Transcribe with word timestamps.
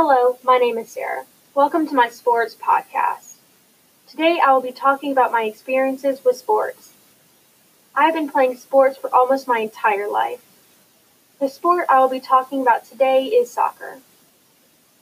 Hello, 0.00 0.38
my 0.44 0.58
name 0.58 0.78
is 0.78 0.90
Sarah. 0.90 1.24
Welcome 1.56 1.88
to 1.88 1.94
my 1.96 2.08
sports 2.08 2.54
podcast. 2.54 3.32
Today 4.06 4.38
I 4.38 4.52
will 4.52 4.60
be 4.60 4.70
talking 4.70 5.10
about 5.10 5.32
my 5.32 5.42
experiences 5.42 6.24
with 6.24 6.36
sports. 6.36 6.92
I 7.96 8.04
have 8.04 8.14
been 8.14 8.30
playing 8.30 8.58
sports 8.58 8.96
for 8.96 9.12
almost 9.12 9.48
my 9.48 9.58
entire 9.58 10.08
life. 10.08 10.40
The 11.40 11.48
sport 11.48 11.86
I 11.88 11.98
will 11.98 12.08
be 12.08 12.20
talking 12.20 12.62
about 12.62 12.84
today 12.84 13.24
is 13.24 13.50
soccer. 13.50 13.98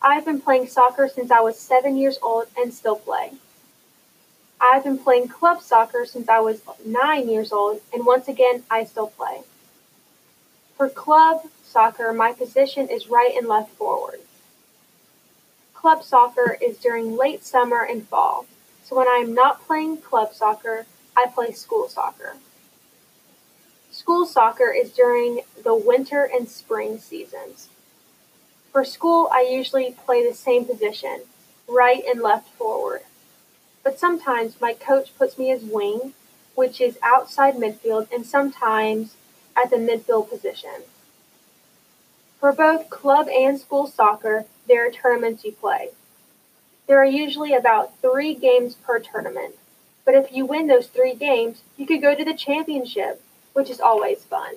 I've 0.00 0.24
been 0.24 0.40
playing 0.40 0.68
soccer 0.68 1.10
since 1.14 1.30
I 1.30 1.40
was 1.40 1.58
seven 1.58 1.98
years 1.98 2.18
old 2.22 2.46
and 2.56 2.72
still 2.72 2.96
play. 2.96 3.32
I've 4.58 4.84
been 4.84 4.96
playing 4.96 5.28
club 5.28 5.60
soccer 5.60 6.06
since 6.06 6.30
I 6.30 6.40
was 6.40 6.62
nine 6.86 7.28
years 7.28 7.52
old, 7.52 7.82
and 7.92 8.06
once 8.06 8.28
again, 8.28 8.62
I 8.70 8.84
still 8.84 9.08
play. 9.08 9.42
For 10.78 10.88
club 10.88 11.42
soccer, 11.62 12.14
my 12.14 12.32
position 12.32 12.88
is 12.88 13.08
right 13.08 13.34
and 13.36 13.46
left 13.46 13.74
forward. 13.74 14.20
Club 15.86 16.02
soccer 16.02 16.58
is 16.60 16.78
during 16.78 17.16
late 17.16 17.44
summer 17.44 17.84
and 17.84 18.08
fall, 18.08 18.46
so 18.82 18.96
when 18.96 19.06
I 19.06 19.20
am 19.22 19.34
not 19.34 19.64
playing 19.68 19.98
club 19.98 20.34
soccer, 20.34 20.84
I 21.16 21.28
play 21.28 21.52
school 21.52 21.88
soccer. 21.88 22.34
School 23.92 24.26
soccer 24.26 24.72
is 24.72 24.90
during 24.90 25.42
the 25.62 25.76
winter 25.76 26.24
and 26.24 26.48
spring 26.48 26.98
seasons. 26.98 27.68
For 28.72 28.84
school, 28.84 29.28
I 29.32 29.42
usually 29.42 29.92
play 30.04 30.28
the 30.28 30.34
same 30.34 30.64
position, 30.64 31.20
right 31.68 32.02
and 32.04 32.20
left 32.20 32.48
forward. 32.54 33.02
But 33.84 33.96
sometimes 33.96 34.60
my 34.60 34.72
coach 34.72 35.16
puts 35.16 35.38
me 35.38 35.52
as 35.52 35.62
wing, 35.62 36.14
which 36.56 36.80
is 36.80 36.98
outside 37.00 37.54
midfield, 37.54 38.12
and 38.12 38.26
sometimes 38.26 39.14
at 39.56 39.70
the 39.70 39.76
midfield 39.76 40.30
position. 40.30 40.82
For 42.40 42.50
both 42.50 42.90
club 42.90 43.28
and 43.28 43.60
school 43.60 43.86
soccer, 43.86 44.46
there 44.68 44.86
are 44.86 44.90
tournaments 44.90 45.44
you 45.44 45.52
play. 45.52 45.90
There 46.86 47.00
are 47.00 47.06
usually 47.06 47.54
about 47.54 47.98
three 48.00 48.34
games 48.34 48.74
per 48.74 48.98
tournament, 48.98 49.54
but 50.04 50.14
if 50.14 50.32
you 50.32 50.46
win 50.46 50.66
those 50.66 50.86
three 50.86 51.14
games, 51.14 51.62
you 51.76 51.86
could 51.86 52.02
go 52.02 52.14
to 52.14 52.24
the 52.24 52.34
championship, 52.34 53.22
which 53.52 53.70
is 53.70 53.80
always 53.80 54.22
fun. 54.24 54.54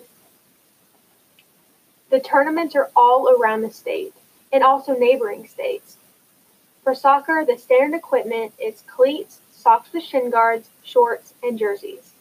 The 2.10 2.20
tournaments 2.20 2.76
are 2.76 2.90
all 2.96 3.30
around 3.30 3.62
the 3.62 3.72
state 3.72 4.14
and 4.52 4.64
also 4.64 4.94
neighboring 4.94 5.48
states. 5.48 5.98
For 6.84 6.96
soccer, 6.96 7.46
the 7.46 7.58
standard 7.58 7.96
equipment 7.96 8.54
is 8.60 8.84
cleats, 8.88 9.40
socks 9.52 9.94
with 9.94 10.04
shin 10.04 10.30
guards, 10.30 10.70
shorts, 10.84 11.34
and 11.44 11.60
jerseys. 11.60 12.14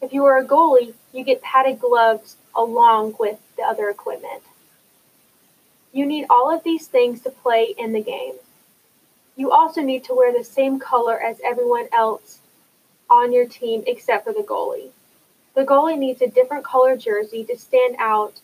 If 0.00 0.12
you 0.14 0.24
are 0.24 0.38
a 0.38 0.46
goalie, 0.46 0.94
you 1.12 1.24
get 1.24 1.42
padded 1.42 1.80
gloves 1.80 2.36
along 2.54 3.16
with 3.18 3.38
the 3.56 3.62
other 3.62 3.90
equipment. 3.90 4.42
You 5.92 6.06
need 6.06 6.26
all 6.30 6.54
of 6.54 6.62
these 6.62 6.86
things 6.86 7.20
to 7.22 7.30
play 7.30 7.74
in 7.76 7.92
the 7.92 8.02
game. 8.02 8.34
You 9.36 9.50
also 9.50 9.80
need 9.80 10.04
to 10.04 10.14
wear 10.14 10.32
the 10.36 10.44
same 10.44 10.78
color 10.78 11.20
as 11.20 11.40
everyone 11.44 11.88
else 11.92 12.38
on 13.08 13.32
your 13.32 13.46
team 13.46 13.82
except 13.86 14.24
for 14.24 14.32
the 14.32 14.42
goalie. 14.42 14.90
The 15.54 15.64
goalie 15.64 15.98
needs 15.98 16.22
a 16.22 16.28
different 16.28 16.64
color 16.64 16.96
jersey 16.96 17.44
to 17.44 17.58
stand 17.58 17.96
out 17.98 18.40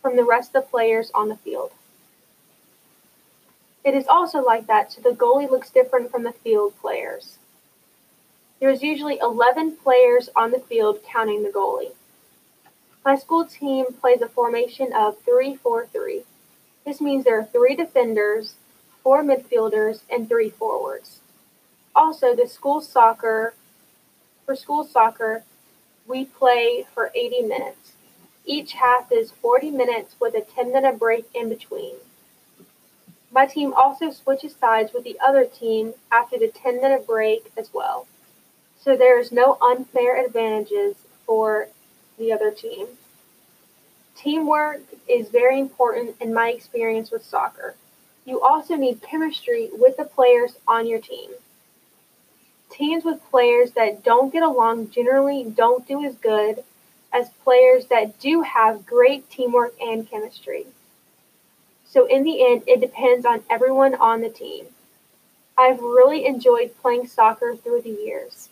from 0.00 0.16
the 0.16 0.24
rest 0.24 0.54
of 0.54 0.64
the 0.64 0.70
players 0.70 1.10
on 1.14 1.28
the 1.28 1.36
field. 1.36 1.72
It 3.84 3.94
is 3.94 4.08
also 4.08 4.42
like 4.42 4.66
that, 4.66 4.92
so 4.92 5.00
the 5.00 5.10
goalie 5.10 5.50
looks 5.50 5.70
different 5.70 6.10
from 6.10 6.24
the 6.24 6.32
field 6.32 6.74
players. 6.80 7.38
There 8.58 8.70
is 8.70 8.82
usually 8.82 9.18
11 9.18 9.76
players 9.76 10.30
on 10.34 10.50
the 10.50 10.58
field 10.58 11.00
counting 11.04 11.42
the 11.42 11.50
goalie. 11.50 11.92
My 13.04 13.16
school 13.16 13.44
team 13.44 13.86
plays 14.00 14.22
a 14.22 14.28
formation 14.28 14.92
of 14.92 15.20
3 15.20 15.56
4 15.56 15.86
3. 15.86 16.24
This 16.86 17.00
means 17.00 17.24
there 17.24 17.38
are 17.38 17.44
three 17.44 17.76
defenders, 17.76 18.54
four 19.02 19.22
midfielders, 19.22 20.00
and 20.10 20.26
three 20.26 20.48
forwards. 20.48 21.20
Also, 21.94 22.34
the 22.34 22.48
school 22.48 22.80
soccer, 22.80 23.52
for 24.46 24.56
school 24.56 24.84
soccer, 24.84 25.42
we 26.06 26.24
play 26.24 26.86
for 26.94 27.10
80 27.14 27.42
minutes. 27.42 27.92
Each 28.46 28.72
half 28.74 29.12
is 29.12 29.32
40 29.32 29.70
minutes 29.72 30.14
with 30.18 30.34
a 30.34 30.40
10 30.40 30.72
minute 30.72 30.98
break 30.98 31.26
in 31.34 31.50
between. 31.50 31.96
My 33.30 33.44
team 33.44 33.74
also 33.74 34.10
switches 34.10 34.54
sides 34.54 34.94
with 34.94 35.04
the 35.04 35.18
other 35.22 35.44
team 35.44 35.92
after 36.10 36.38
the 36.38 36.48
10 36.48 36.80
minute 36.80 37.06
break 37.06 37.52
as 37.58 37.68
well 37.74 38.06
so 38.86 38.96
there 38.96 39.18
is 39.18 39.32
no 39.32 39.58
unfair 39.60 40.24
advantages 40.24 40.94
for 41.26 41.66
the 42.18 42.32
other 42.32 42.52
team. 42.52 42.86
Teamwork 44.16 44.80
is 45.08 45.28
very 45.28 45.60
important 45.60 46.16
in 46.20 46.32
my 46.32 46.48
experience 46.48 47.10
with 47.10 47.24
soccer. 47.24 47.74
You 48.24 48.40
also 48.40 48.74
need 48.74 49.02
chemistry 49.02 49.68
with 49.72 49.96
the 49.98 50.04
players 50.04 50.56
on 50.66 50.86
your 50.86 51.00
team. 51.00 51.30
Teams 52.70 53.04
with 53.04 53.22
players 53.30 53.72
that 53.72 54.02
don't 54.02 54.32
get 54.32 54.42
along 54.42 54.90
generally 54.90 55.44
don't 55.44 55.86
do 55.86 56.02
as 56.04 56.16
good 56.16 56.64
as 57.12 57.28
players 57.44 57.86
that 57.86 58.18
do 58.18 58.42
have 58.42 58.86
great 58.86 59.30
teamwork 59.30 59.74
and 59.80 60.08
chemistry. 60.10 60.66
So, 61.84 62.06
in 62.06 62.24
the 62.24 62.44
end, 62.44 62.62
it 62.66 62.80
depends 62.80 63.24
on 63.24 63.44
everyone 63.48 63.94
on 63.94 64.20
the 64.20 64.28
team. 64.28 64.66
I've 65.56 65.80
really 65.80 66.26
enjoyed 66.26 66.76
playing 66.82 67.06
soccer 67.06 67.54
through 67.54 67.82
the 67.82 67.90
years. 67.90 68.48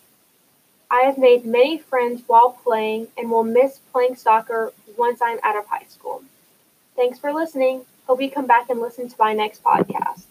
I 0.90 1.00
have 1.00 1.18
made 1.18 1.44
many 1.44 1.78
friends 1.78 2.22
while 2.26 2.52
playing 2.52 3.08
and 3.18 3.30
will 3.30 3.44
miss 3.44 3.80
playing 3.92 4.16
soccer 4.16 4.72
once 4.96 5.20
I'm 5.22 5.38
out 5.42 5.56
of 5.56 5.66
high 5.66 5.86
school. 5.88 6.22
Thanks 6.96 7.18
for 7.18 7.32
listening. 7.32 7.84
Hope 8.06 8.20
you 8.20 8.30
come 8.30 8.46
back 8.46 8.70
and 8.70 8.80
listen 8.80 9.08
to 9.08 9.16
my 9.18 9.32
next 9.32 9.62
podcast. 9.62 10.24